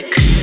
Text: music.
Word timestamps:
music. 0.00 0.37